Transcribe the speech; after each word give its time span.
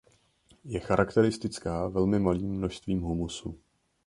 Je 0.63 0.79
charakteristická 0.79 1.87
velmi 1.87 2.19
malým 2.19 2.51
množstvím 2.51 3.01
humusu. 3.01 3.59